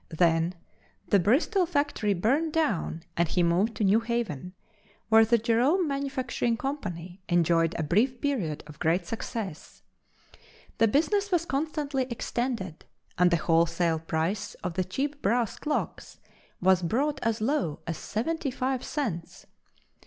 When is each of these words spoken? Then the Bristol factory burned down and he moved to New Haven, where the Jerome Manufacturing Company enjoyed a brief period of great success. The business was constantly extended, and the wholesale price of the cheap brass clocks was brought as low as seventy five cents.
Then 0.09 0.55
the 1.09 1.19
Bristol 1.19 1.67
factory 1.67 2.15
burned 2.15 2.53
down 2.53 3.03
and 3.15 3.27
he 3.29 3.43
moved 3.43 3.75
to 3.75 3.83
New 3.83 3.99
Haven, 3.99 4.55
where 5.09 5.23
the 5.23 5.37
Jerome 5.37 5.87
Manufacturing 5.87 6.57
Company 6.57 7.21
enjoyed 7.29 7.75
a 7.77 7.83
brief 7.83 8.19
period 8.19 8.63
of 8.65 8.79
great 8.79 9.05
success. 9.05 9.83
The 10.79 10.87
business 10.87 11.31
was 11.31 11.45
constantly 11.45 12.07
extended, 12.09 12.83
and 13.19 13.29
the 13.29 13.37
wholesale 13.37 13.99
price 13.99 14.55
of 14.63 14.73
the 14.73 14.83
cheap 14.83 15.21
brass 15.21 15.59
clocks 15.59 16.17
was 16.59 16.81
brought 16.81 17.19
as 17.21 17.39
low 17.39 17.81
as 17.85 17.99
seventy 17.99 18.49
five 18.49 18.83
cents. 18.83 19.45